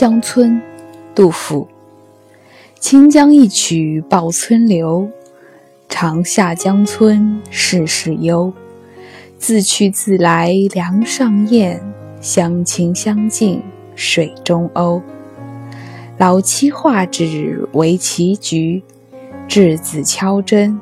[0.00, 0.58] 江村，
[1.14, 1.68] 杜甫。
[2.78, 5.06] 清江一曲报村流，
[5.90, 8.50] 长下江村事事幽。
[9.36, 11.82] 自去自来梁上燕，
[12.18, 13.62] 相亲相近
[13.94, 15.02] 水中鸥。
[16.16, 18.82] 老妻画纸为棋局，
[19.46, 20.80] 稚子敲针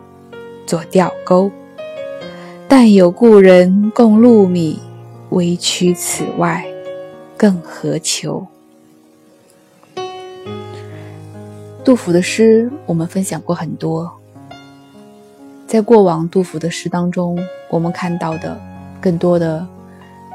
[0.65, 1.51] 作钓钩。
[2.69, 4.79] 但有故人共禄米，
[5.31, 6.65] 微躯此外
[7.37, 8.47] 更何求？
[11.89, 14.13] 杜甫的诗我们分享过很多，
[15.67, 17.39] 在过往杜甫的诗当中，
[17.71, 18.61] 我们看到的
[19.01, 19.67] 更多的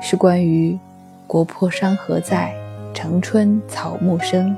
[0.02, 0.76] 是关于
[1.28, 2.56] “国破山河在，
[2.92, 4.58] 城春草木深”，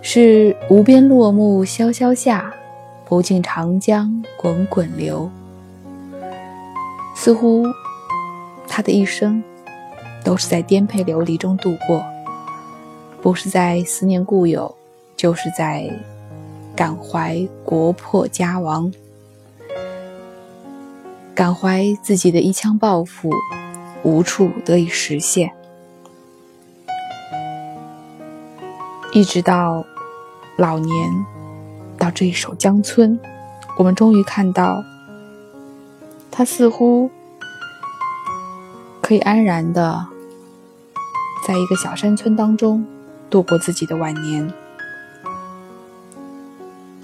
[0.00, 2.54] 是“无边落木萧萧下，
[3.04, 5.28] 不尽长江滚滚流”。
[7.16, 7.64] 似乎
[8.68, 9.42] 他的一生
[10.22, 12.00] 都是在颠沛流离中度过，
[13.20, 14.72] 不是在思念故友，
[15.16, 15.90] 就是在
[16.76, 18.92] 感怀国破家亡，
[21.34, 23.30] 感怀自己的一腔抱负
[24.02, 25.50] 无处得以实现，
[29.12, 29.84] 一直到
[30.58, 31.26] 老年，
[31.98, 33.18] 到这一首《江村》，
[33.78, 34.84] 我们终于看到。
[36.30, 37.10] 他似乎
[39.00, 40.06] 可以安然的
[41.46, 42.84] 在一个小山村当中
[43.30, 44.52] 度过自己的晚年。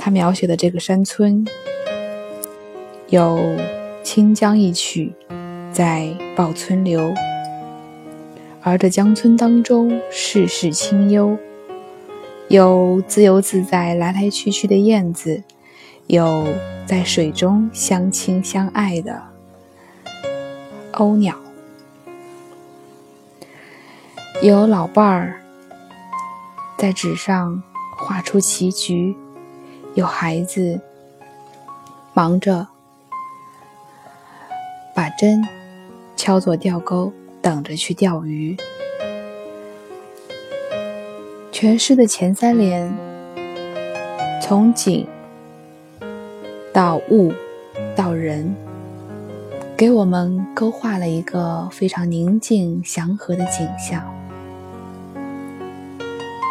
[0.05, 1.47] 他描写的这个山村
[3.07, 3.39] 有
[4.03, 5.15] 清江一曲
[5.71, 7.15] 在报村流，
[8.63, 11.39] 而这江村当中世事清幽，
[12.49, 15.45] 有自由自在来来去去的燕子，
[16.09, 16.47] 有。
[16.85, 19.23] 在水中相亲相爱的
[20.93, 21.37] 鸥鸟，
[24.43, 25.41] 有老伴儿
[26.77, 27.63] 在纸上
[27.97, 29.17] 画出棋局，
[29.95, 30.81] 有孩子
[32.15, 32.67] 忙着
[34.95, 35.47] 把针
[36.17, 38.57] 敲作钓钩，等着去钓鱼。
[41.51, 42.93] 全诗的前三联，
[44.41, 45.07] 从景。
[46.73, 47.31] 到物，
[47.95, 48.57] 到人，
[49.77, 54.03] 给我们勾画了一个非常宁静祥和的景象。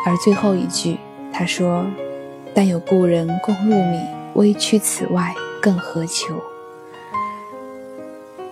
[0.05, 0.99] 而最后一句，
[1.33, 1.87] 他说
[2.53, 3.99] ：“但有故人共禄米，
[4.35, 6.35] 微躯此外更何求？”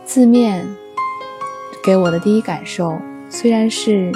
[0.06, 0.68] 字面
[1.84, 2.98] 给我的第一感受，
[3.30, 4.12] 虽然是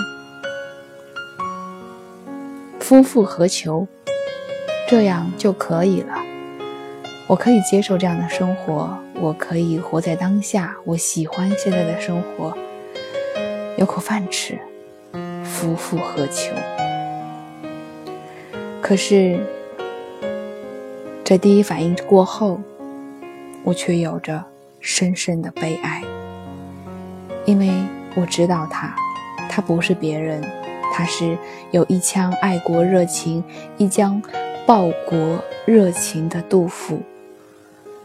[2.79, 3.88] 夫复何求，
[4.88, 6.15] 这样就可以了。
[7.27, 12.57] 我可以接受这样的生活，我可以活在当下，我喜欢现在的生活，
[13.77, 14.59] 有口饭吃，
[15.44, 16.53] 夫复何求？
[18.81, 19.39] 可是，
[21.23, 22.59] 这第一反应过后，
[23.63, 24.44] 我却有着
[24.81, 26.03] 深深的悲哀，
[27.45, 27.72] 因为
[28.13, 28.94] 我知道他，
[29.50, 30.44] 他不是别人，
[30.94, 31.38] 他是
[31.72, 33.41] 有一腔爱国热情、
[33.78, 34.22] 一腔
[34.66, 37.01] 报国热情的杜甫。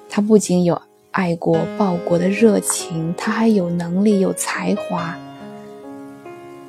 [0.08, 0.80] 他不仅有
[1.10, 5.16] 爱国报国的热情，他还有能力、有才华，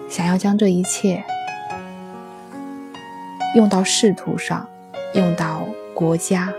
[0.10, 1.24] 想要将这一切
[3.56, 4.68] 用到仕途上，
[5.14, 5.64] 用到
[6.00, 6.54] 国家、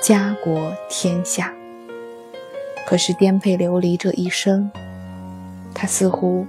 [0.00, 1.52] 家国天下。
[2.86, 4.70] 可是颠沛流离这一生，
[5.74, 6.46] 他似乎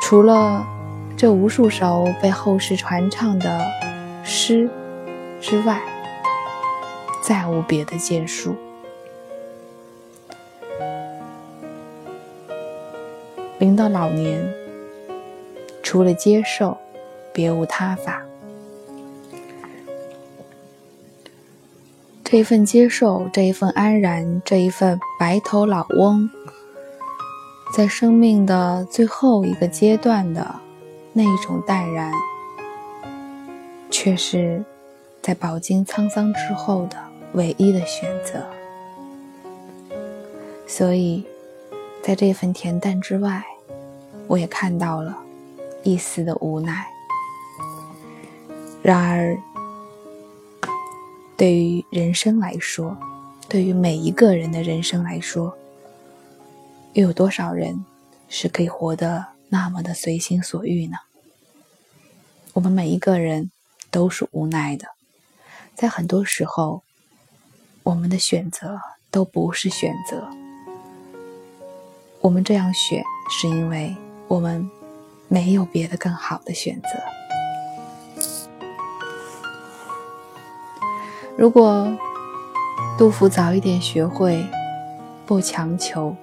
[0.00, 0.66] 除了
[1.14, 3.60] 这无数首被后世传唱的
[4.24, 4.66] 诗
[5.42, 5.78] 之外，
[7.22, 8.56] 再无别的建树。
[13.58, 14.42] 临到老年，
[15.82, 16.78] 除了接受，
[17.30, 18.22] 别无他法。
[22.30, 26.30] 这一份接受，这一份安然，这一份白头老翁，
[27.76, 30.54] 在生命的最后一个阶段的
[31.12, 32.12] 那一种淡然，
[33.90, 34.64] 却是
[35.20, 36.96] 在饱经沧桑之后的。
[37.32, 38.44] 唯一的选择，
[40.66, 41.24] 所以，
[42.02, 43.44] 在这份恬淡之外，
[44.26, 45.16] 我也看到了
[45.84, 46.86] 一丝的无奈。
[48.82, 49.38] 然而，
[51.40, 52.98] 对于人生来说，
[53.48, 55.56] 对于每一个人的人生来说，
[56.92, 57.82] 又有多少人
[58.28, 60.98] 是可以活得那么的随心所欲呢？
[62.52, 63.50] 我们每一个人
[63.90, 64.88] 都是无奈的，
[65.74, 66.82] 在很多时候。
[67.82, 68.78] 我们的选择
[69.10, 70.28] 都不是选择，
[72.20, 73.96] 我们这样选是因为
[74.28, 74.70] 我们
[75.28, 76.88] 没有别的更好的选择。
[81.40, 81.90] 如果
[82.98, 84.44] 杜甫早一点学会
[85.24, 86.14] 不强求，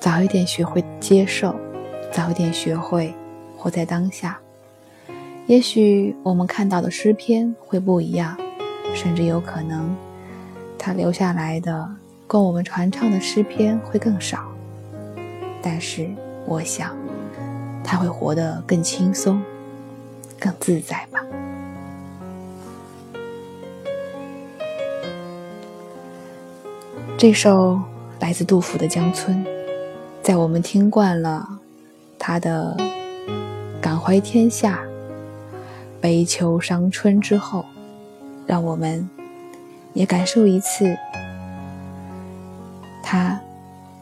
[0.00, 1.54] 早一点学会接受，
[2.10, 3.12] 早一点学会
[3.58, 4.38] 活在当下，
[5.46, 8.34] 也许我们看到的诗篇会不一样，
[8.94, 9.94] 甚至有可能
[10.78, 11.86] 他留下来的
[12.26, 14.50] 供我们传唱的诗篇会更少。
[15.60, 16.08] 但是，
[16.46, 16.96] 我想
[17.84, 19.42] 他会活得更轻松、
[20.40, 21.22] 更自在吧。
[27.22, 27.80] 这首
[28.18, 29.44] 来自杜甫的《江村》，
[30.24, 31.48] 在我们听惯了
[32.18, 32.76] 他的
[33.80, 34.80] “感怀天下，
[36.00, 37.64] 悲秋伤春”之后，
[38.44, 39.08] 让我们
[39.92, 40.96] 也感受一次
[43.04, 43.40] 他。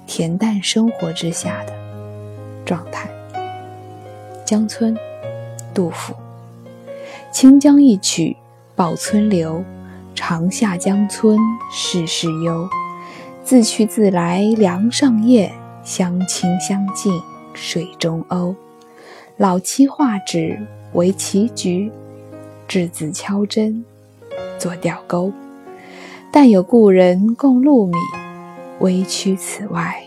[0.09, 1.75] 恬淡生活之下的
[2.65, 3.11] 状态。
[4.47, 4.97] 江村，
[5.75, 6.15] 杜甫。
[7.31, 8.39] 清江一曲
[8.75, 9.63] 报村流，
[10.15, 11.39] 长夏江村
[11.71, 12.67] 事事幽。
[13.43, 15.51] 自去自来梁上燕，
[15.83, 17.13] 相亲相近
[17.53, 18.55] 水中鸥。
[19.37, 20.59] 老妻画纸
[20.93, 21.91] 为棋局，
[22.69, 23.85] 稚子敲针
[24.59, 25.33] 作钓钩。
[26.31, 27.95] 但有故人共禄米。
[28.79, 30.03] 微躯此外，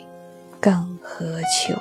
[0.60, 1.76] 更何求？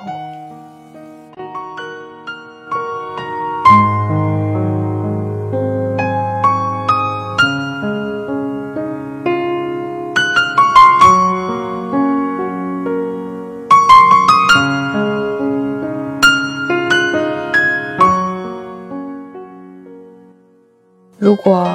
[21.33, 21.67] 如果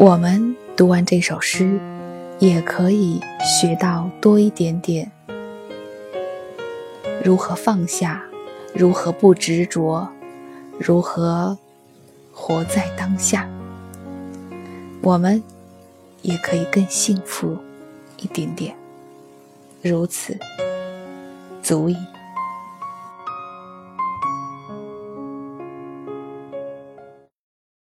[0.00, 1.78] 我们读完这首诗，
[2.40, 5.08] 也可以学到多一点点，
[7.22, 8.20] 如何放下，
[8.74, 10.08] 如何不执着，
[10.76, 11.56] 如何
[12.32, 13.48] 活在当下，
[15.00, 15.40] 我们
[16.22, 17.56] 也可以更幸福
[18.16, 18.74] 一点点，
[19.82, 20.36] 如此
[21.62, 21.96] 足矣。